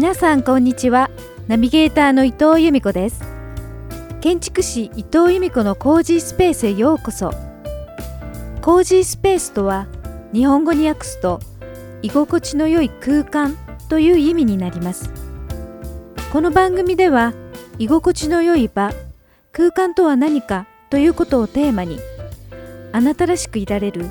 [0.00, 1.10] 皆さんこんにちは。
[1.46, 3.22] ナビゲーターの伊藤由美子です。
[4.22, 7.30] 建築士伊藤由美子のコージースペースへようこそ。
[8.62, 9.88] コージースペースとは
[10.32, 11.38] 日本語に訳すと
[12.00, 13.58] 居心地の良い空間
[13.90, 15.12] という意味になります。
[16.32, 17.34] この番組では
[17.78, 18.94] 居心地の良い場
[19.52, 21.98] 空間とは何かということをテーマに
[22.92, 24.06] あなたらしくいられる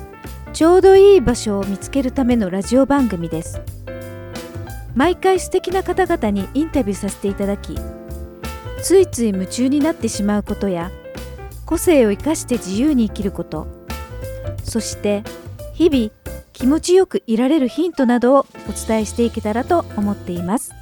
[0.52, 3.60] ちょうどいい場所を見つけるためのラジオ番組です。
[4.94, 7.78] 毎回素敵な方々にインタビューさせていただき
[8.82, 10.90] ついつい夢中になってしまうことや
[11.66, 13.66] 個性を生かして自由に生きること
[14.64, 15.22] そして
[15.74, 16.10] 日々
[16.52, 20.79] 気持ちよくいられるヒントなどをお伝えしていけたらと思っています。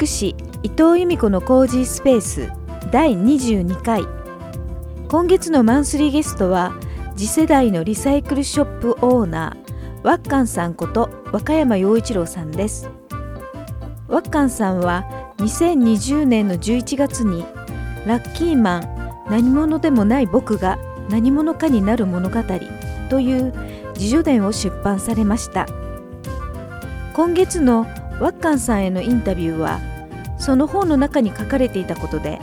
[0.00, 2.50] 建築士伊藤由美子のコージースペース
[2.90, 4.02] 第22回。
[5.10, 6.72] 今月のマンスリーゲストは
[7.16, 12.88] 次世代のリサイクルショップオーナーワッカンさんこと若山洋一郎さんです。
[14.08, 15.04] ワッカンさんは
[15.36, 17.44] 2020年の11月に
[18.06, 20.78] ラッキーマン何者でもない僕が
[21.10, 22.42] 何者かになる物語
[23.10, 23.52] という
[23.98, 25.66] 自叙伝を出版されました。
[27.12, 27.86] 今月の
[28.18, 29.89] ワッカンさんへのインタビューは
[30.40, 32.40] その本の中に書かれていたことで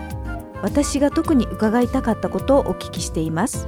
[0.61, 3.67] 私が特に伺いたかったことをお聞きしています。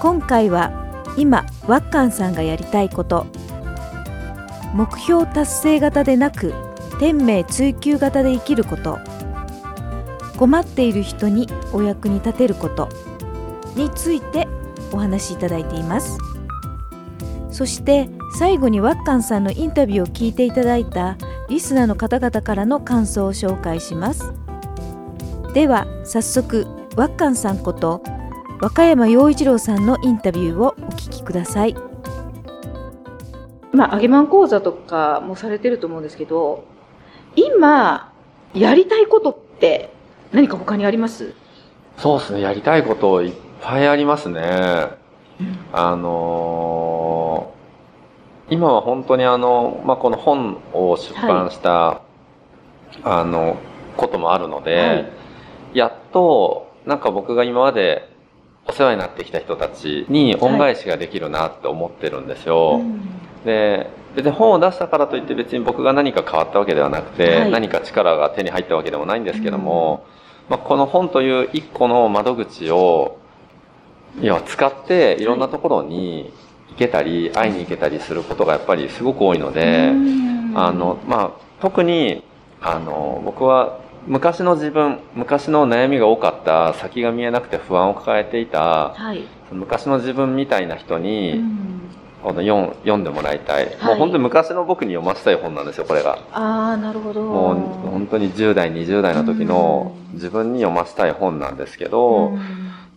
[0.00, 0.72] 今回は
[1.16, 3.26] 今ワッカンさんがやりたいこと。
[4.74, 6.54] 目標達成型でなく
[6.98, 8.98] 天命追求型で生きること。
[10.36, 12.88] 困っている人にお役に立てること。
[13.74, 14.48] について
[14.92, 16.18] お話しいただいています。
[17.50, 18.08] そして
[18.38, 21.16] 最後にワッカンさんのインタビューを聞いていただいた
[21.48, 24.34] リスナーの方々からの感想を紹介します。
[25.54, 28.02] では早速ワッカンさんこと
[28.60, 31.74] 和歌山陽一郎さんのインタビューをお聞きください。
[33.72, 36.64] まあ、揚げまん講座とかもされてると思うんですけど
[37.36, 38.12] 今
[38.52, 39.92] やりたいことって
[40.32, 41.32] 何か他にあります？
[41.96, 44.88] そうですね、やりたいこといっぱいありますね。
[45.72, 46.87] あのー
[48.50, 52.02] 今は本当にあの、まあ、この本を出版した、
[53.04, 53.58] あの、
[53.96, 55.12] こともあるので、はい。
[55.74, 58.08] やっと、なんか僕が今まで
[58.66, 62.80] お世話になってきた人たちに恩返しができるなって思ってるんですよ。
[63.44, 67.50] で、別に本を出したからといって別に僕が何か変わったわけではなくて、はい。
[67.50, 70.06] 何か力が手に入ったわけでもないんですけども、
[70.48, 73.18] まあ、この本という一個の窓口を、
[74.20, 76.47] 要は使っていろんなところに行
[76.78, 79.92] けたり、会いに行けたりすることがやっぱりすごく多いので、
[80.54, 81.30] あの、まあ、
[81.60, 82.22] 特に、
[82.60, 89.22] あの、僕は昔の自分、昔の悩みが多かった、先が見えなくて不安を抱えていた、はい、
[89.52, 91.42] 昔の自分みたいな人に、
[92.22, 93.84] この読ん読んでもらいたい、はい。
[93.84, 96.18] もう本当に昔の僕に読ませたい本なんですよ、これが。
[96.32, 97.22] ああなるほど。
[97.22, 100.14] もう本当に10代、20代の時のうん。
[100.14, 102.32] 自分に読ませたい本なんですけど、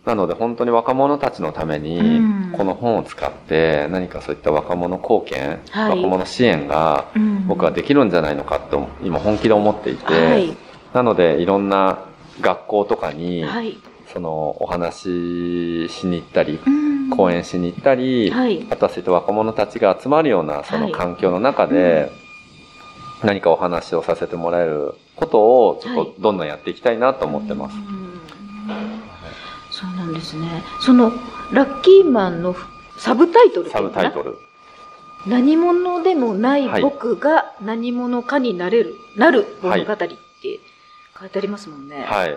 [0.04, 5.98] なので本当に若者たちのためにうん、この本を使って何かそういった若者貢献、はい。
[5.98, 7.06] 若者支援が
[7.46, 10.56] 僕はできるんじゃないのかと今本気で思っていて、はい。
[10.92, 12.04] なのでいろんな
[12.40, 13.78] 学校とかに、はい。
[14.12, 17.10] そのお話ししに行ったり、うん。
[17.10, 18.66] 講演しに行ったり、はい。
[18.70, 22.10] あとはそういった若者たちが集まるようなそのはい環境の中で、
[23.22, 26.06] 何かお話をさせてもらえることをちょっはい。
[26.06, 28.01] とどんどんやっていきたいなと思ってます。
[29.82, 31.12] うんそうなんですねその
[31.52, 32.54] ラッキーマンの
[32.98, 34.36] サブタイトルサブタイトル。
[35.26, 40.08] 何者でもないはい僕が何者かになれる、なる物語って
[41.18, 42.02] 書いてありますもんね。
[42.02, 42.30] はい。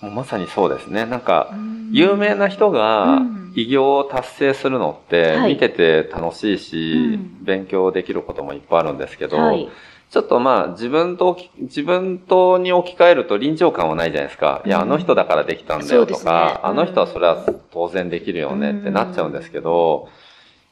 [0.00, 1.06] もうまさにそうですね。
[1.06, 9.68] なんか、うん有名な人がうん偉業を達成するのってはい見てて楽しいし、うん勉強できることもいっぱいあるんですけど、はい。
[10.10, 14.62] ちょっとまあ自分と自分とに置き換えると臨場感はないじゃないですか。
[14.64, 20.08] いや、うんあの人だからできたんだよとか、うんあの人はそれは当然できるよねってなっちゃうんですけど、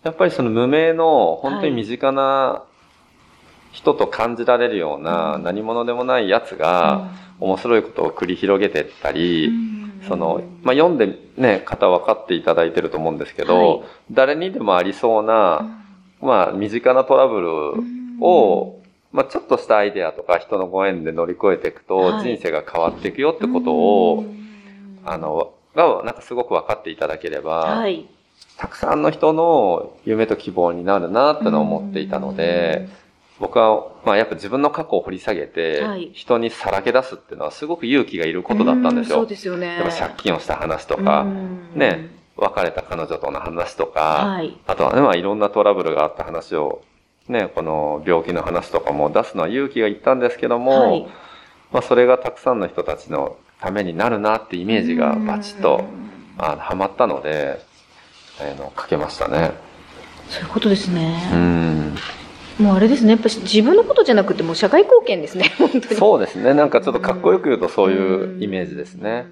[0.02, 2.62] やっぱりその無名の本当に身近な
[3.72, 5.42] 人と感じられるようなうん。
[5.42, 7.10] 何者でもないやつが
[7.40, 9.50] 面白いことを繰り広げてったり、
[10.06, 13.88] その、まあ、読んでね、方分かっていただいてると思うんですけど、はい。
[14.12, 15.82] 誰にでもありそうな、
[16.20, 18.80] まあ、身近なトラブルを、
[19.14, 24.44] まあちょっとしたアイデアとか人のご縁で乗り越えていくと、はい人生が変わっていくよってことを、うん
[25.04, 28.08] あ、の、が、なんかすごく分かっていただければ、はい。
[28.56, 32.88] たくさんの人の夢と希望になるなってのを思っていたので、
[33.40, 39.16] 僕は、まあやっぱ自分の過去を掘り下げて、はい人にさらけ出すっていうのはすごく勇気がいることだったんですよ。
[39.18, 39.78] うそうですよね。
[39.98, 44.56] 借金をした話とか、うんね、別れた彼女との話とか、はい。
[44.66, 46.82] あとはね、まあいろんなトラブルがあった話を、
[47.28, 51.06] ね、この病気の話とかも出すのは勇気がいったんですけども、はい
[51.72, 55.84] まあそれがたくさんの人たちのためになるなってイメージがバチッと、
[56.38, 57.60] あはまったので、
[58.40, 59.52] あの、かけましたね。
[60.28, 61.18] そういうことですうね。
[61.34, 61.94] ん。
[62.58, 63.10] もうあれですね。
[63.12, 65.52] やっぱし自分のことじゃなくてもう社会貢献ですね。
[65.58, 65.84] 本当に。
[65.96, 66.54] そうですね。
[66.54, 69.26] なんかちょっとかっこよく言うとそういうイメージですね。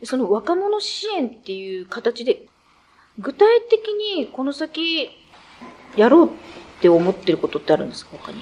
[0.00, 0.06] うん。
[0.06, 2.42] その若者支援っていう形で、
[3.18, 5.10] 具体的にこの先
[5.98, 6.30] やろうっ
[6.80, 8.38] て思ってることってあるんですか他に？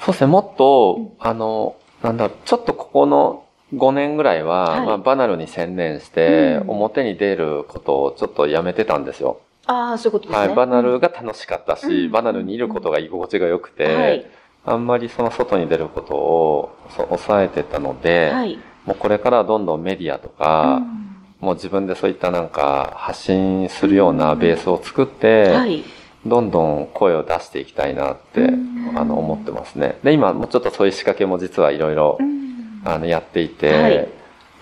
[0.00, 0.26] そうですね。
[0.26, 3.44] もっと、あの、なんだろう、ちょっとここの
[3.74, 9.40] 5年ぐらいは、はいまあ、バナルに専念して、うん表に出ることをちょっとやめてたんですよ。
[9.66, 10.46] ああ、そういうことですね。
[10.48, 10.56] はい。
[10.56, 14.26] バナルが楽しかったし、うんバナルにいることが居心地が良くて、はい。
[14.64, 18.58] あんまりその外に出ることをそう抑えてたので、はい。
[18.84, 21.00] もうこれからはどんどんメディアとか、うん
[21.40, 25.82] もう自分でそういったなんか発信するようなベースを作って、はい。
[26.26, 28.98] どんどん声を出していきたいなって、うん。
[28.98, 29.98] あの、思ってますね。
[30.02, 32.82] で、今もうちょっとそういう仕掛けも実はいろいろう、ん。
[32.84, 34.08] あの、やっていて、はい。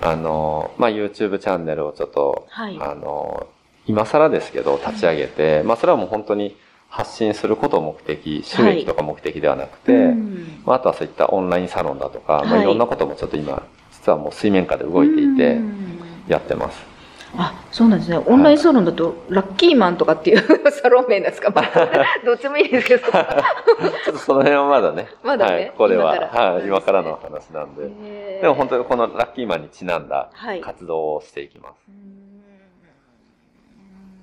[0.00, 2.78] あの、まあ、YouTube チャンネルをちょっと、はい。
[2.80, 3.48] あの、
[3.86, 6.56] 今更ですけど立ち上げて、まあ、それはもう本当に
[6.88, 10.62] 発信することを目的、収益とか目的ではなくて、うん。
[10.64, 12.60] まあ、あとはそういったオンラインサロンだとか、まあ、はい。
[12.62, 15.98] いろんなこともちょっと今、実はもう水面下で動いていてう、ん。
[16.28, 16.97] やってます。
[17.36, 18.18] あ、そうなんですね。
[18.18, 20.40] オンラインサロンだと、ラッキーマンとかっていう
[20.70, 21.64] サロン名なんですか、まあ、
[22.24, 23.06] どっちもいいですけど。
[23.12, 28.40] ちょっとその辺はまだね、まだねはい、ここでは、今からはい、今からの話なんで。
[28.40, 31.88] でも本当にこのラッキーマンにちなんだはい活動をしていきます。
[31.88, 32.18] うん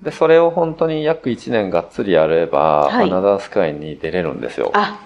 [0.06, 4.72] で、それを本当に約1年がっつりやれば、はいアナザースカイに出れるんですよ。
[4.74, 5.00] あ、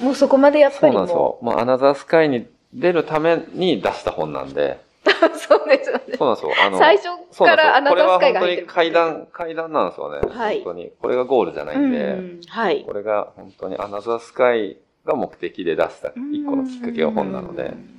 [0.00, 1.02] もうそこまでやっぱりもう。
[1.02, 1.38] なんですよ。
[1.42, 4.80] もうアナザースカイに出るために出した本なんで。
[5.36, 6.16] そうですよね。
[6.16, 6.52] そうなんですよ。
[6.66, 8.66] あの、最初からアナザースカイがこ入ってる。
[8.66, 10.20] れは本当に階段、階段なんですよね。
[10.34, 10.92] はい本当に。
[11.00, 12.84] これがゴールじゃないんで、うんはい。
[12.84, 17.64] これが本当にアナザースカイが目的で出した一個のきっかけが本なので。
[17.64, 17.94] うん。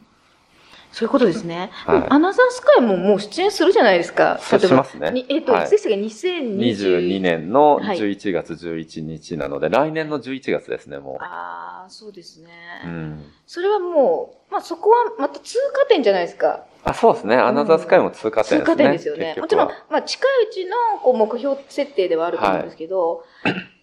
[0.96, 1.72] そういうことですね。
[1.74, 4.40] はいアナザースカイももう出演するじゃないですか。
[4.40, 12.50] そうしますねにえっ、と、はいいつでしたっけ ?2022 22年のはい11月11日なので、来年の11月ですね、もああ、そうですね。
[12.86, 12.88] う。
[12.88, 13.25] うん。
[13.46, 16.63] それはもう、まあそこはまた通過点じゃないですか。
[16.86, 17.36] あ、そうですね。
[17.36, 18.60] アナザースカイも通過点ですね。
[18.62, 19.36] 通過点ですよね。
[19.38, 23.24] もちろんまあ近いうちのこう目標設定ではあると思うんですけど、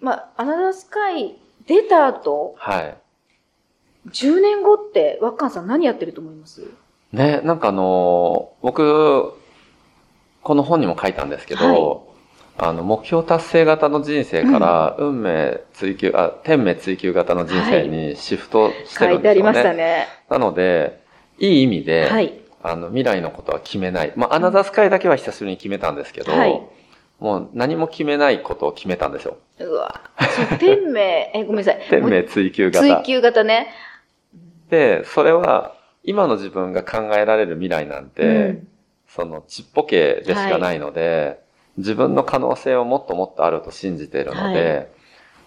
[0.01, 2.97] まあアナザースカイ出た後、はい。
[4.11, 6.63] 10年後って、ワッカンさん何やってると思います？
[7.13, 9.35] ね、なんかあのー僕、
[10.43, 12.09] この本にも書いたんですけど、
[12.59, 19.19] あの、目標達成型の人生から、運命追求、あ、天命追求型の人生にシフトして書るんですよね。
[19.19, 20.09] いてありましたね。
[20.29, 21.01] なので、
[21.39, 22.42] いい意味で、はい。
[22.63, 24.13] あの、未来のことは決めない。
[24.17, 26.61] まあ、アナザースカイだけは久しぶりに決めたんですけど、はい
[27.21, 29.37] もう何も決めないことを決めたんですよ。
[29.61, 30.01] うわ。
[30.59, 31.81] 天命、 え、ごめんなさい。
[31.89, 32.85] 天命追求型。
[32.85, 33.69] 追求型ね。
[34.71, 38.69] で、それは、今の自分が考えられる未来なんて、うん
[39.15, 41.39] そのちっぽけでしかないので、
[41.77, 44.87] 自分の可能性はもっともっとあると信じているので、はい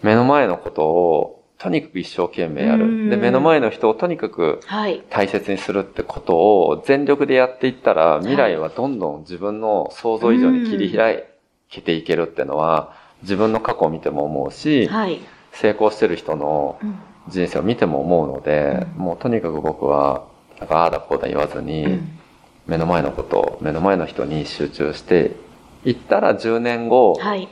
[0.04, 3.10] 目の前のことをとにかく一生懸命やうんる。
[3.10, 5.02] で、目の前の人をとにかくはい。
[5.10, 11.24] 大切にするってことを全力でやっていったら、未来はどんどん自分の想像以上に切り開
[11.70, 12.94] けていけるっていうのは、
[13.24, 15.20] 自分の過去を見ても思うし、はい。
[15.54, 16.96] 成功してる人のうん
[17.28, 20.26] 人生を見ても思うので、うんもうとにかく僕は、
[20.60, 22.20] なんかああだこうだ言わずに、うん
[22.68, 25.32] 目の前のこと、目の前の人に集中して
[25.84, 27.48] いったら10年後、はい。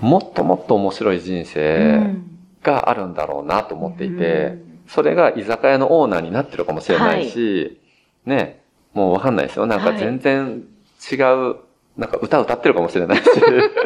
[0.00, 2.33] もっともっと面白い人う生ん
[2.64, 4.80] があるんだろうなと思っていて、うん。
[4.88, 7.80] それが居酒屋のオーナーになってるかもしれないし、
[8.26, 9.66] ね、もうわかんないですよ。
[9.66, 9.98] なんかはい。
[9.98, 10.64] 全然
[11.12, 11.56] 違う、
[11.96, 13.24] なんか歌歌ってるかもしれないし、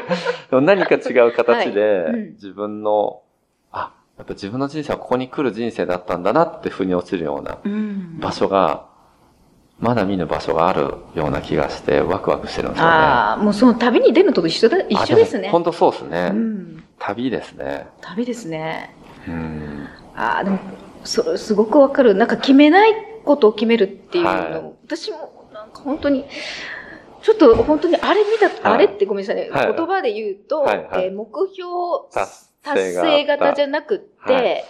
[0.50, 2.12] 何か違う形ではい。
[2.12, 2.32] うん。
[2.32, 3.22] 自分の、
[3.72, 8.18] あ、やっぱ自分の人生はここに来る人生だったんだなって腑に落ちるようなうん。
[8.18, 8.86] 場所が、
[9.78, 12.90] まだ見ぬ場所があるような気がして、ワクワクしてるんですよね。
[12.90, 15.50] ああ、もうその旅に出るのと一緒だ、一緒ですね。
[15.50, 16.84] 本当そうですね、うん。
[16.98, 17.86] 旅ですね。
[18.00, 18.94] 旅ですね。
[19.28, 19.88] うん。
[20.16, 20.58] ああ、でも、
[21.04, 22.14] それすごくわかる。
[22.14, 22.94] なんか決めない
[23.24, 26.24] ことを決めるっていうの、はい私もなんか本当に、
[27.22, 31.68] ちょっと本当にあれ見た、はいあれってごめんなさいね、はい言葉で言うと、はいはいえー目標
[32.12, 32.32] 達
[32.62, 34.64] 達成型じゃなくって、はい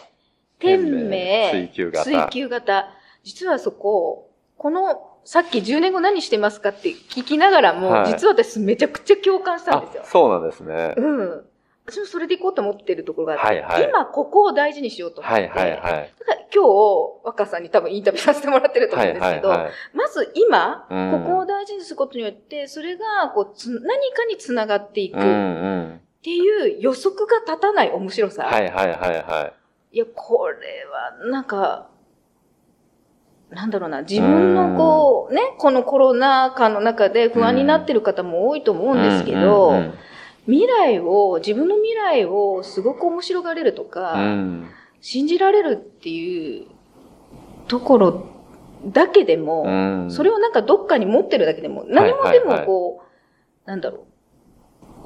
[0.58, 2.04] 天命追求型。
[2.04, 2.88] 追求型。
[3.22, 4.27] 実はそこ、
[4.58, 10.06] この、さっき10年後何してますかって聞きながらも、はい実は私めちゃくちゃ共感したんですよあ。
[10.06, 10.94] そうなんですね。
[10.96, 11.44] うん。
[11.86, 15.80] 私もそれで行こうと思ってるところがあって、はいはい今ここを大事にしようと思って、はいはいはい。
[16.18, 19.70] だから今日、若さんに多分インタビューさせてもらってると思はいうんですけど、はいはい。
[19.94, 26.00] まず今、うんここを大事にすることによって、それがこうつ何かにつながっていくっうんうん。
[26.22, 28.44] ていう予測が立たない面白さ。
[28.44, 29.52] はいはいはいは
[29.92, 29.96] い。
[29.96, 31.88] いや、これは、なんか、
[33.50, 39.72] なんだろうな、自分のこう、ね、このコロナ禍の中で不安になってる方も多いと思うんですけど、
[40.46, 44.68] 未来を、自分の未来をすごく面白がれるとか、うん。
[45.00, 46.66] 信じられるっていう
[47.68, 48.26] ところ
[48.86, 49.70] だけでも、う
[50.06, 53.02] んそれをなんかどっかに持ってるだけでも、何もでもこ
[53.66, 54.00] う、なんだろう、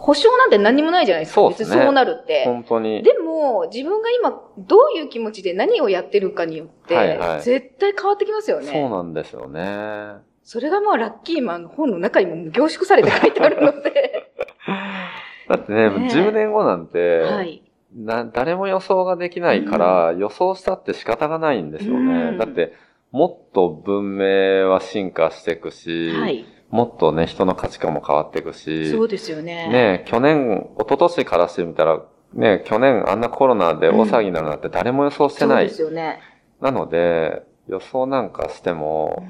[0.02, 1.42] 保証なんて何にもないじゃないですか。
[1.42, 2.44] そうですねそうなるって。
[2.44, 3.04] 本当に。
[3.04, 8.66] でも、自分が今、どういう気持ちで何をやってるかによって、はいはい絶対変わってきますよね。
[8.66, 10.20] そうなんですよね。
[10.42, 14.32] それがまあ、ラッキーマンの本の中にも凝縮されて書いてあるので。
[15.48, 17.62] だってね、ねえ10年後なんて、はい。
[17.94, 22.30] な、誰も予想ができないから、予想したって仕方がないんですよね。
[22.30, 22.72] うんだって、
[23.12, 26.44] もっと文明は進化していくし、はい。
[26.72, 29.68] もっとね、人の価値観も変わっていくし、そうですよね。
[29.68, 32.00] ね、去年、一昨年からしてみたら、
[32.32, 35.68] ね、去年あんなコロナで大騒ぎになるなんて誰も予想してない。
[35.68, 36.20] そうですよね。
[36.62, 39.22] なので、予想なんかしても、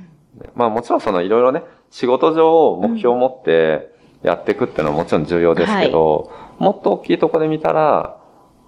[0.54, 3.90] まあもちろんそのいろいろね、仕事上目標を持って
[4.22, 6.30] やっていくっていうのはもちろん重要ですけど、
[6.61, 8.18] もっと大きいところで見たら、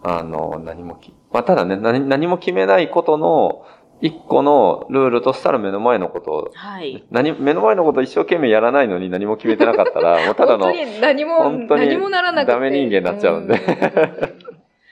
[0.02, 3.64] あの、何もき、まあただね、何何も決めないことの
[4.05, 7.03] 一個のルールとしたら目の前のことを、はい。
[7.11, 12.53] 何、目の前のことを一生懸命やらないのに何も決めてなかったら、 もうただの、本当に何も、本当に何もならなくて。
[12.53, 13.61] ダメ人間になっちゃうんでん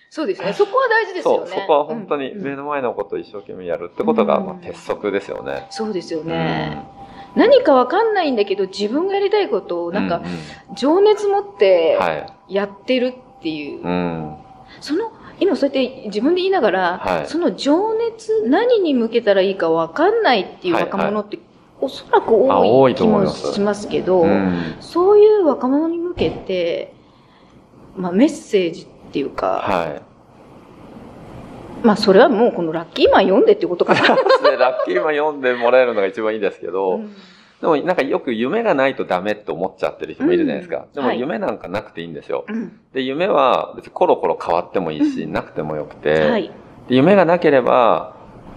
[0.08, 0.52] そうですね。
[0.56, 1.46] そこは大事ですよね。
[1.46, 5.66] そこは本当にうん目の前のことを一生懸命やるってことが、うんまあ鉄則ですよね。
[5.68, 6.82] そうですよね。
[7.36, 10.22] 何かわかんないんだけど、自分がやりたいことを、なんか
[10.74, 12.12] 情熱持っては
[12.48, 12.54] い。
[12.54, 13.82] やってるっていう。
[13.82, 14.36] うん。
[14.80, 17.26] その、今そうやって自分で言いながら、はい。
[17.26, 21.40] その情熱、何に向けたらいいかわかんないっていう若者って、
[21.80, 23.54] おそらくあ多い気もと思います。
[23.54, 24.76] しますけど、うん。
[24.80, 26.94] そういう若者に向けて、
[27.96, 30.00] まあメッセージっていうか、は
[31.82, 31.86] い。
[31.86, 34.06] まあそれはもうこのラッキーマン読んでってことかな。
[34.06, 37.16] そうですね、ラッキーマン読んでもらえるのが一番いいですけど、うん
[37.62, 40.86] でもなんかよく夢がないとダメって思っちゃってる人もいるじゃないですか。
[40.92, 42.44] でも夢なんかなくていいんですよ。
[42.48, 46.50] うんで、夢は別にコロコロ変わってもいいし、なくてもよくて、はい。
[46.88, 48.16] で夢がなければ、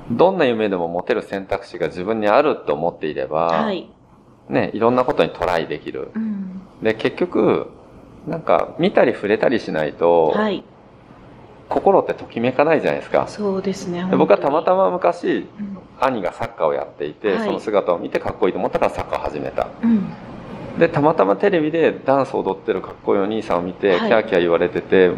[0.10, 3.88] どんな夢でも持てる選択肢が自分にあると思っていれば、はい。
[4.50, 6.10] ね、いろんなことにトライできる。
[6.16, 7.70] うんで、結局、
[8.28, 10.64] なんか見たり触れたりしないと、はい。
[11.70, 13.28] 心ってときめかないじゃないですか。
[13.28, 14.04] そうですね。
[14.10, 19.68] で僕はたまたま、ま昔、うん兄がサッカーをやっていて、はいその姿を見てかっこいいと思ったからサッカーを始めた。
[19.84, 20.10] うん。
[20.80, 25.12] で、たまたまテレビでダンスを踊ってるかっこいいお兄さんを見て、はいキャーキャー言われてて、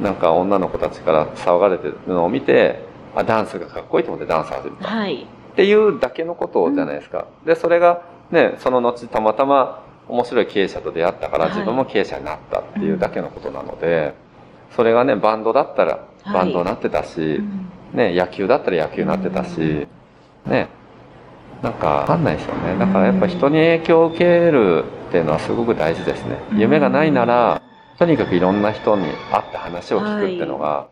[0.00, 2.84] なんか女の子たちから騒がれてるのを見て、
[3.14, 4.88] あ、ダンスがかっこいいと思ってダンスを始めた。
[4.88, 5.26] はい。
[5.52, 7.26] っていうだけのことじゃないですか。
[7.44, 14.14] で、それがね、その後たまたま面白い経営者と出会ったからはい自分も経営者になったっていうだけのことなので、
[14.76, 19.88] それがね、バンドだったらはいバンドになってたし、うんね、野球だったら野球になってたし、
[20.46, 20.68] ね、
[21.62, 22.78] なんかわかんないですよね。
[22.78, 26.38] だからやっぱ人に影響を受けるっていうのはすごく大事ですね。
[26.54, 27.62] 夢がないなら、
[27.98, 30.88] とにかくいろんな人に会って話を聞くっていうのが、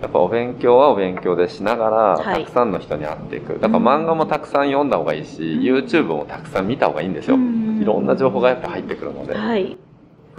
[0.00, 3.58] やっぱお勉強はお勉強でしながら、はいたくさんの人に会っていく。
[3.60, 7.36] だから漫画もたくさん読んだ方がいいし、YouTube もたくさん見た方がいいんですよ。
[7.36, 9.34] うんいろんな情報がやっぱ入ってくるので。
[9.34, 9.76] はい。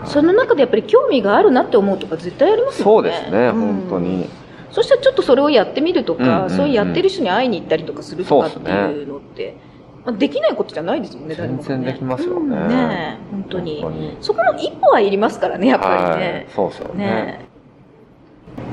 [0.06, 3.10] その中でやっぱり興味があるなって思うとか絶対ありますそもね。
[3.10, 4.30] うんですね、うん本当に。
[4.74, 9.56] そしたらちょっとそれをやってみるとか、うんうんうんそういうやってる人に会いに行ったりとかするとかっていうのって、
[10.04, 14.18] まあ、できないことじゃないですもんね、誰もがね全然できますよねうんねえ本当に。
[14.20, 16.48] そこの一歩はいりますからね、やっぱりはいね。。
[16.54, 17.06] そうですよね。
[17.06, 17.54] ねえ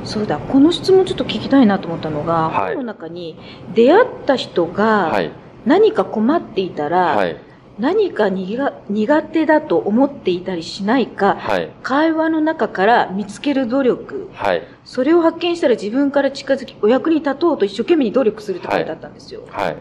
[0.05, 3.37] そうだ、この質問ちょっと聞きたいなと思ったのが、はい本の中に
[3.75, 5.31] 出会った人がはい。
[5.67, 7.37] 何か困っていたら、はい。
[7.81, 11.71] 何か苦苦手だと思っていたりしないか、はい。
[11.83, 14.63] 会話の中から見つける努力、はい。
[14.85, 19.43] それを発見したら自分から近づき、お役に立とうと一生懸命に努力するって書いてあったんですよ。
[19.51, 19.77] はい。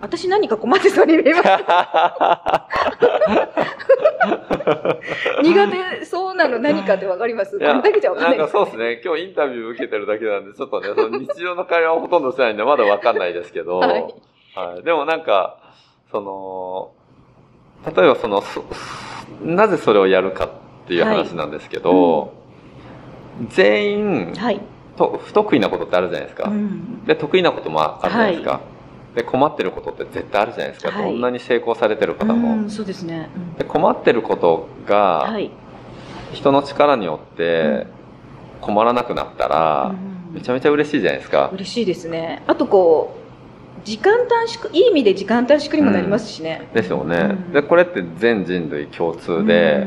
[0.00, 1.48] 私何か困ってそうに見えます。
[5.42, 5.68] 苦
[5.98, 7.58] 手そうなの何かってわかります？
[7.58, 9.00] これだけじゃわかんないなんかそうですね。
[9.04, 14.02] 今日インタビュー受けてるだけなんで、ちょっとね、その日常の会話をほとんどしてないんで、まだわかんないですけど、はい
[14.56, 15.60] はいでもなんか、
[16.10, 16.92] その、
[17.86, 18.64] 例えばその、そ
[19.42, 20.50] なぜそれをやるかっ
[20.86, 22.34] ていう話なんですけど、
[23.48, 24.60] 全員、はい。
[24.96, 26.50] と不得意なことってあるじゃないですか。
[26.50, 28.60] うんで、得意なこともあるじゃないですか。
[29.14, 30.90] で、困ってることって絶対あるじゃないですか。
[30.90, 32.62] はいどんなに成功されてる方も。
[32.62, 33.30] うんそうですね。
[33.34, 35.50] うんで困ってることが、はい。
[36.32, 37.86] 人の力によって
[38.60, 41.50] 困らなくなったら、うんめちゃめちゃ嬉しいじゃないですか。
[41.52, 42.42] 嬉しいですね。
[42.46, 43.19] あとこう
[43.84, 46.68] 時間短縮いい意味で時間短縮にもなりますしね。
[46.74, 47.16] ですよね。
[47.16, 47.52] うん。
[47.52, 49.86] で、これって全人類共通で、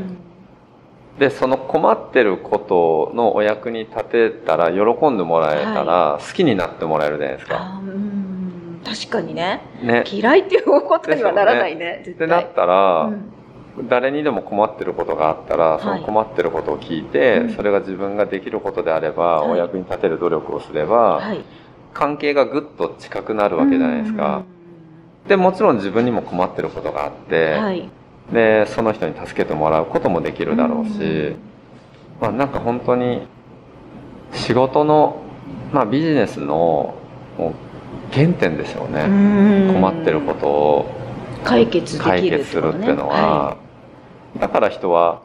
[1.20, 7.56] で、その困ってることのお役に立てたら、喜んでもらえたら、好きになってもらえるじゃないですか。
[7.58, 8.82] あーうん。
[8.84, 9.62] 確かにね。
[9.82, 10.04] ね。
[10.12, 12.28] 嫌いっていうことにはならないね絶対。
[12.28, 13.88] ってなったら、うん。
[13.88, 17.50] 誰にでも困ってることがあったら、その困ってることを聞いて、うん。
[17.56, 19.52] それが自分ができることであれば、はい。
[19.52, 21.46] お役に立てる努力をすれば、はい
[21.94, 24.44] 関係がぐっと近くなるわけじゃないですか。
[25.28, 27.90] で、もちろん自分にも困ってることがあって、うんはい。
[28.34, 31.36] で、その人に助けてもらうこともできるだろうし、うん。
[32.22, 33.28] まあなんか本当に
[34.34, 35.22] 仕事の、
[35.72, 36.96] まあビジネスの
[38.12, 39.04] 原点ですよね。
[39.04, 39.74] うん。
[39.74, 40.86] 困ってることを
[41.44, 43.58] 解決で解決するっていうのは、は
[44.40, 45.22] だから人は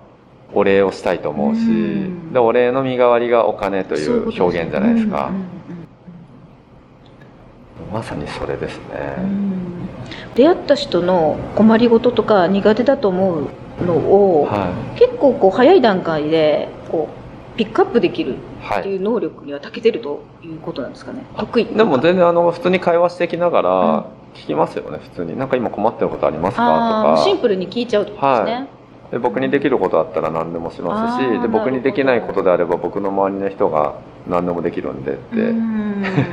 [0.52, 2.32] お礼をしたいと思うし、うん。
[2.32, 5.32] で、お礼の身代わりがお金という表現じゃないですか。
[5.32, 5.57] う
[7.92, 9.22] まさにそれですうね。
[9.26, 9.88] ん
[10.34, 13.48] 出会った人の困りごととか苦手だと思う
[13.84, 17.08] のを、は結構こう早い段階でこ
[17.54, 18.34] うピックアップできるい。
[18.60, 18.80] はい。
[18.80, 25.36] っていう能力には長けてるということなんですかね得意っていうかでも全然あの、普通に会話してきながうんら、聞きますよね、普通に。
[25.38, 26.62] なんか今困ってることありますか
[27.16, 27.22] とか。
[27.24, 28.68] シンプルに聞いちゃうとですね、
[29.10, 35.54] で僕にできることあったら何でもしますしで僕にできないことであれば僕の周りの人が何でもできるんでって、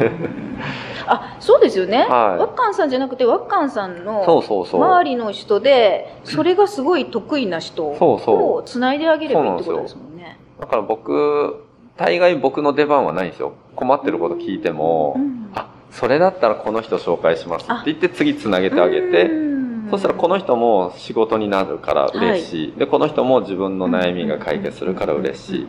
[1.08, 2.08] あそうですよね、はい。
[2.10, 10.38] ワッカンさんじゃなくてワッカンさんのそうそう周りの人でそれがすごい得意な人をつないであげればいいってことですもんね。
[10.60, 11.64] だから僕
[11.96, 13.54] 大概僕の出番はないんですよ。
[13.78, 15.50] 困ってること聞いても、うん。
[15.56, 19.55] あそれだったらこの人紹介しますって言って次つなげてあげてうん
[19.90, 25.68] そしたらこの人も仕事になるから嬉しい、でこの人も自分の悩みが解決するから嬉しい、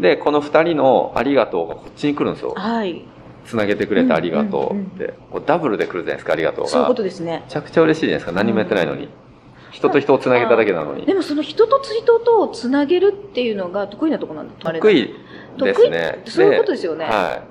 [0.00, 2.54] でこの二人のありがとうがこっちに来るんですよ。
[2.56, 3.04] はい、
[3.46, 6.70] つなげてくれてありがとうって、こうダブルで来るじゃないですかありがとうが。
[6.70, 7.42] そういうことですね。
[7.44, 7.50] め。
[7.50, 8.32] ちゃくちゃ嬉しいじゃないですか。
[8.32, 9.08] 何もやってないのに。
[9.70, 11.04] 人と人をつなげただけなのに。
[11.04, 14.72] でもその人と人とをつなげるっていうのが得意なところなんだ。
[14.72, 15.14] 得意
[15.58, 16.22] ですね。
[16.26, 17.04] そういうことですよね。
[17.04, 17.42] は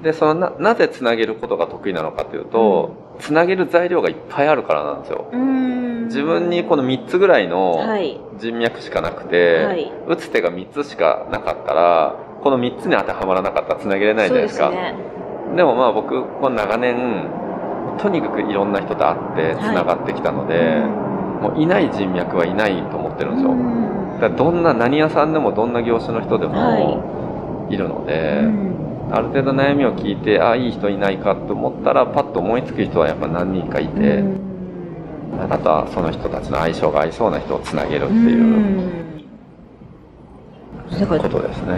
[0.00, 0.04] い。
[0.04, 5.26] で、そのな、なぜつなげることが得意なのかというと、つなげる材料がいっぱいあるからなんですよ。
[6.06, 14.70] 自分にこの3つぐらいのはい人脈しかなくて、はい打つ手が3つしかなかったら、この3つに当てはまらなかったらつなげれないじゃないですか。
[14.70, 14.94] ね。
[15.56, 17.28] でもまあ僕、この長年、
[17.98, 19.16] とにかくいろんな人と会
[19.52, 20.80] ってつながってきたので、
[21.40, 23.50] もういない人脈はいないと思ってるんですよ。
[23.50, 28.75] うんだからどんな何屋さんでもどんな業種の人ではもいるので、うん
[29.10, 34.46] ある程度悩みを聞いてああいい人いないかと思ったらパッと思いつく人はやっぱ何人かいて、うん
[35.38, 38.16] あとはその人たちの相性が合いそうな人をつなげるってう
[40.98, 41.76] いうことですね。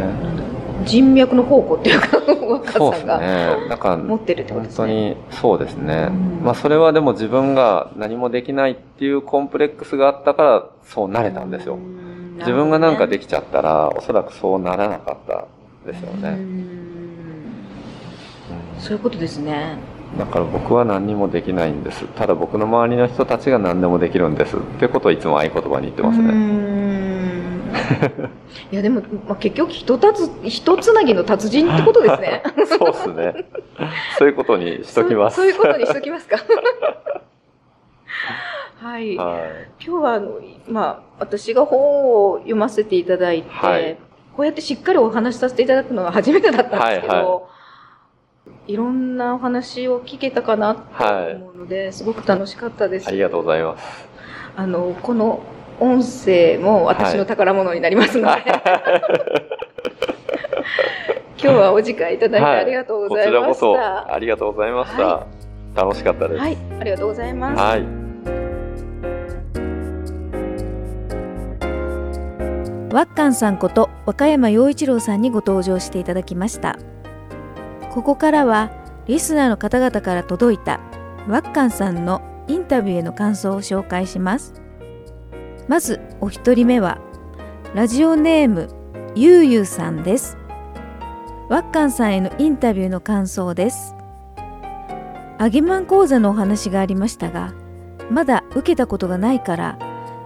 [0.85, 3.69] 人脈の宝庫っていうか若そうですさんがね。
[3.69, 4.77] なんか持ってるってこと本ですね。
[4.77, 6.09] 当にそうですね。
[6.11, 11.75] うんまあそれはでも自分が何もできないっていうコンプレックスがあったからそうなれたんですよ。
[11.75, 11.99] うん
[12.39, 15.47] 自分がなんかでききちゃったらおそらくそうならなかった
[15.91, 16.29] ですよね。
[16.29, 16.88] うん
[18.79, 19.77] そういうことですね。
[20.17, 22.07] だから僕は何にもできないんです。
[22.15, 24.57] ただ僕の周りの人たちが何でもできるんです。
[24.57, 26.33] ってことをいつも合言葉に言ってますね。
[26.33, 27.59] ん
[28.73, 32.43] いやでも、まあ、結局人たつ人つなぎの達人ってことですね。
[32.67, 33.45] そうですね。
[34.19, 35.37] そういうことにしときます。
[35.37, 36.39] そうそういうことにしときますか。
[38.81, 39.17] はい。
[39.17, 39.39] はい。
[39.85, 40.39] 今日はあの、
[40.69, 43.97] まあ、私が本を読ませていただいて、はい
[44.39, 47.58] こうやってしっかりお話しさせていただくのは初めてだったんですけど、はいはい
[48.77, 50.81] ろんなお話を聞けたかなと
[51.37, 53.09] 思うので、すごく楽しかったです。
[53.09, 54.09] ありがとうございます。
[54.57, 55.41] あの、この
[55.81, 58.43] 音声も私の宝物になりますので、
[61.41, 63.41] 今日はお時間いただいてありがとうございました。
[63.41, 63.79] こちらこそ
[64.13, 65.07] ありがとうございました。
[65.07, 65.27] は
[65.75, 66.41] 楽しかったです。
[66.41, 67.63] はい、ありがとうございます。
[67.63, 68.09] はい。
[72.91, 76.79] ワッカンさんこと若山陽一郎さんにご登場していただきました
[77.91, 78.71] ここからは
[79.07, 80.81] リスナーの方々から届いた
[81.27, 84.55] ワッカンさんのインタビューへの感想を紹介します。
[85.67, 86.99] まずお一人目は
[87.75, 88.69] ラジオネーム
[89.15, 90.39] ゆうゆうさんです。
[91.49, 93.95] ワッカンさんへのインタビューの感想です。
[95.41, 97.55] 揚げまん講座のお話がありましたが
[98.11, 99.79] まだ受けたことがないから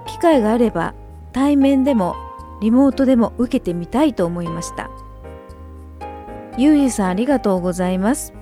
[0.07, 0.95] 機会があれば
[1.33, 2.17] 対面でも
[2.63, 4.91] リモートでも受けてみたいと思いました。
[6.59, 8.35] ゆうゆうさんありがとうございます。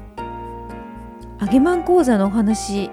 [1.40, 2.90] 揚げまん講座のお話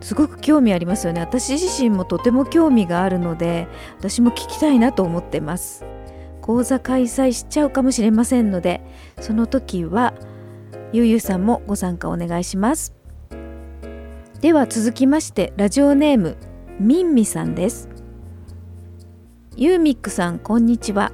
[0.00, 1.20] すごく興味ありますよね。
[1.20, 3.66] 私自身もとても興味があるので
[3.98, 5.84] 私も聞きたいなと思ってます。
[6.42, 8.80] 講座開催しちゃうかもしれませんので
[9.20, 10.14] その時は
[10.92, 12.94] ゆうゆうさんもご参加お願いします。
[14.40, 16.36] では続きましてラジオネーム
[16.78, 17.88] みんみさんです。
[19.56, 21.10] ユーミックさんこんにちは。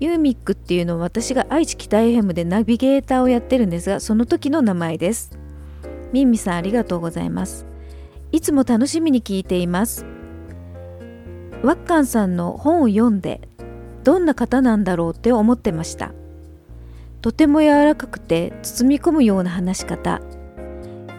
[0.00, 5.38] ユーミックっていうのは私が愛知北 FM でナビゲーターをやってるんですがその時の名前です。
[6.12, 7.66] ミンミさんありがとうございます。
[8.32, 10.06] いつも楽しみに聞いています。
[11.62, 13.42] ワッカンさんの本を読んで
[14.02, 16.14] どんな方なんだろうって思ってました。
[17.20, 20.22] とても柔らかくて包み込むような話し方。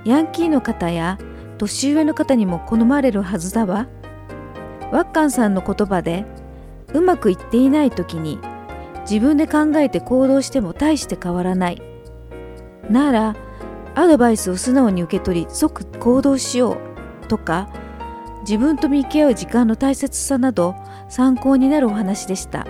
[0.05, 1.19] ヤンキーの方や
[1.59, 3.87] 年上の方にも好まれるはずだわ。
[4.91, 6.25] ワッカンさんの言葉で
[6.95, 8.39] うまくいっていない時に
[9.01, 11.81] 自分で考えて行動しても大して変わらない。
[12.89, 13.35] なら
[13.95, 16.77] アドバイスを素直に受け取り即行動しよ
[17.23, 17.69] うとか
[18.41, 20.75] 自分と向き合う時間の大切さなど
[21.09, 22.65] 参考になるお話でした。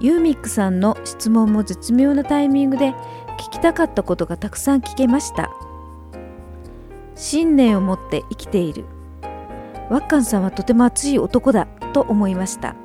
[0.00, 2.94] ユーミックさんの質問も絶妙なタイミングで
[3.38, 5.50] 聞きたかったことがたくさん聞けました。
[7.16, 8.84] 信念を持って生きている。
[9.90, 12.76] ワッカンさんはとても熱い男だと思いました。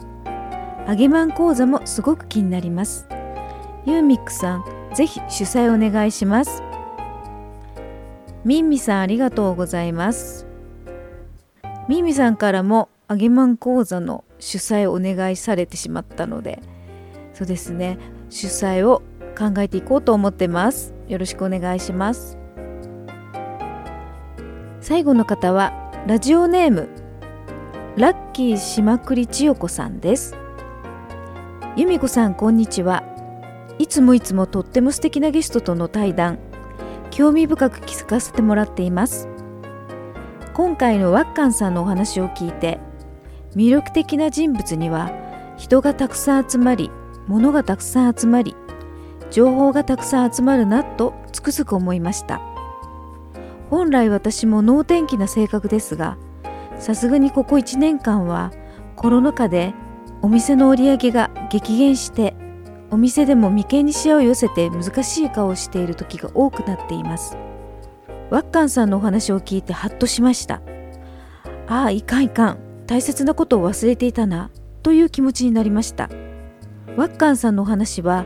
[0.88, 3.08] 揚げまん講座もすごく気になります。
[3.86, 6.62] ユーミックさんぜひ主催お願いします。
[8.43, 10.46] ミンミさんありがとうございます。
[11.88, 16.62] ミンミさんからも揚げまん講座の主催をお願いされてしまったので
[17.34, 17.98] そうですね。
[18.30, 19.02] 主催を
[19.38, 20.93] 考えていこうと思ってます。
[21.08, 22.38] よろしくお願いします。
[24.82, 25.72] 最後の方は
[26.08, 26.89] ラジオネーム
[27.96, 30.42] ラッキーしまくり千代子さんです。
[31.75, 33.03] 由美子さんこんにちは。
[33.79, 36.38] いつもいつもとっても素敵なゲストとの対談
[37.09, 39.27] 興味深く聞かせてもらっています。
[40.53, 42.79] 今回のワッカンさんのお話を聞いて
[43.55, 45.12] 魅力的な人物には
[45.57, 46.91] 人がたくさん集まり
[47.25, 48.55] 物がたくさん集まり
[49.31, 52.39] 情報がたくさん集まるなとつくづく思いました。
[53.71, 56.19] 本来私も能天気な性格ですが
[56.77, 58.51] さすがにここ1年間は
[58.95, 59.73] コロナ禍で
[60.23, 62.33] お店の売り上げが激減して
[62.89, 67.38] お店でも眉間にしわを寄せて難しい顔をしている時が多くなっています。
[68.29, 70.62] ワッカンさんのお話を聞いてハッとしました
[71.67, 72.57] ああいかんいかん。
[72.88, 74.49] 大切なことを忘れていたな
[74.81, 76.09] という気持ちになりました。
[76.95, 78.25] ワッカンさんのお話は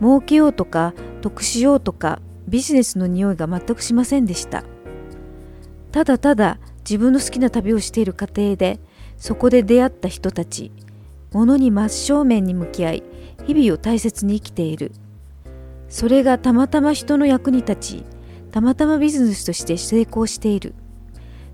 [0.00, 4.64] 儲けようとか得しようとかビジネスの匂いが全くしませんでした。
[5.92, 8.80] ただただ自分の好きな旅をしている過程で
[9.16, 10.72] そこで出会った人たち
[11.32, 13.02] 物に真正面に向き合い
[13.46, 14.92] 日々を大切に生きている。
[15.88, 18.04] それがたまたま人の役に立ち
[18.50, 20.74] たまたまビジネスとして成功している。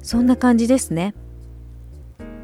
[0.03, 1.15] そんな感じですね。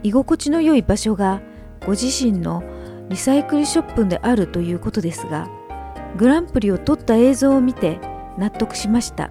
[0.03, 1.41] 居心地の良い場所が
[1.85, 2.63] ご自身の
[3.09, 5.49] リサイクルショップであるということですが
[6.17, 7.99] グランプリを取った映像を見て
[8.39, 9.31] 納得しました。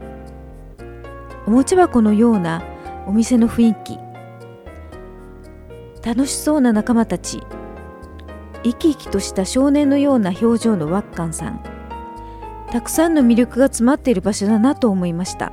[1.48, 2.64] おもちゃ箱のような
[3.08, 3.98] お店の雰囲気。
[6.06, 7.42] 楽しそうな仲間たち。
[8.64, 11.64] 生き生きとした少年のような表情のワッカンさん。
[12.72, 15.52] たくさんの魅力が詰まっている場所だなと思いました。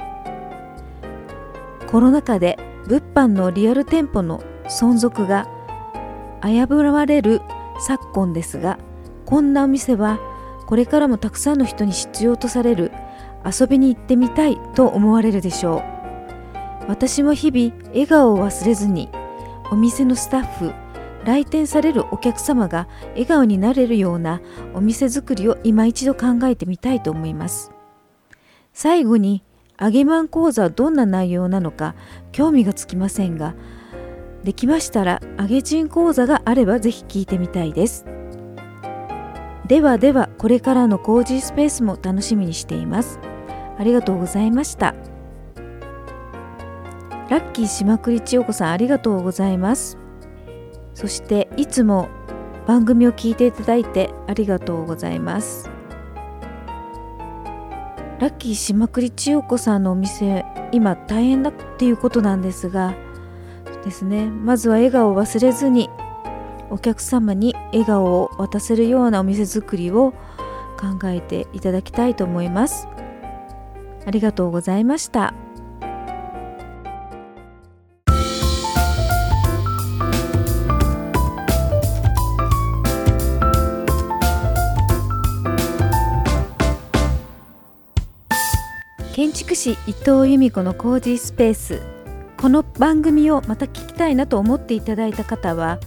[1.87, 5.49] コロナ禍で物販のリアル店舗の存続が
[6.43, 7.41] 危ぶられる
[7.79, 8.79] 昨今ですが
[9.25, 10.19] こんなお店は
[10.67, 12.93] これからもたくさんの人に必要とされる
[13.45, 16.87] 遊びに行ってみたいと思われるでしょう。
[16.89, 19.09] 私も日々笑顔を忘れずに
[19.71, 20.73] お店のスタッフ
[21.27, 24.41] 来店されるお客様が笑顔になれるような
[24.75, 27.73] お店作りを今一度考えてみたいと思います。
[28.73, 29.43] 最後に
[29.81, 31.95] 揚げまん講座はどんな内容なのか
[32.31, 33.55] 興味がつきませんが
[34.45, 38.07] できましたら揚げ人講座があればぜひ聞いてみたいです。
[39.67, 43.19] ではではこれからのコージースペースも楽しみにしています。
[43.79, 44.95] ありがとうございました。
[47.29, 50.06] ラッキー島栗千代子さんありがとうございます。
[50.97, 52.09] そしていつも
[52.67, 55.71] 番組を聞いていただいてありがとうございます。
[58.19, 62.95] ラッキー島栗千代子さんのお店今大変だっていうことなんですが
[63.85, 64.31] ですね。
[64.31, 65.91] まずは笑顔を忘れずに
[66.71, 70.13] お客様に笑顔を渡せるようなお店作りを
[70.81, 72.89] 考えていただきたいと思います。
[74.07, 75.35] ありがとうございました。
[89.67, 91.83] 建築士伊藤由美子のコージースペース。
[92.37, 95.81] この番組をまた聞きたいなと思っていただいた方は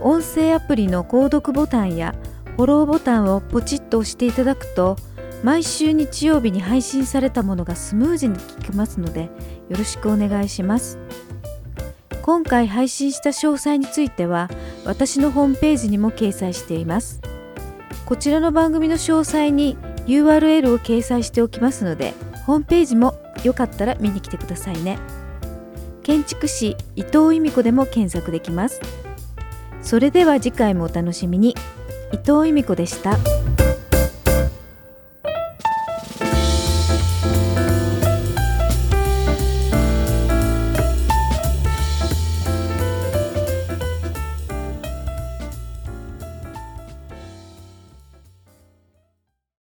[0.00, 2.14] 音声アプリの購読ボタンや
[2.56, 4.96] フォローボタンをポチッと押していただくと
[5.42, 9.24] 毎週日曜日に配信されたものがスムーズに聞けますので
[9.68, 10.98] よろしくお願いします。
[12.22, 14.48] 今回配信した詳細については
[14.84, 17.20] 私のホームページにも掲載しています。
[18.06, 22.14] こちらの番組の詳細に URL を掲載しておきますので
[22.46, 24.98] ホームページもよかったら見に来てくださいね。
[26.02, 28.80] 建築士伊藤由美子でも検索できます。
[29.82, 31.54] それでは次回もお楽しみに。
[32.12, 33.16] 伊藤由美子でした。